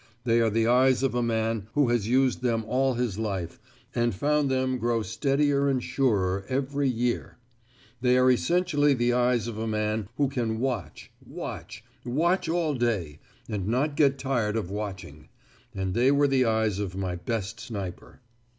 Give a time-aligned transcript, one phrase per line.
[0.23, 3.59] They are the eyes of a man who has used them all his life,
[3.93, 7.37] and found them grow steadier and surer every year.
[8.01, 13.19] They are essentially the eyes of a man who can watch, watch, watch all day,
[13.47, 15.29] and not get tired of watching;
[15.75, 18.21] and they were the eyes of my best sniper.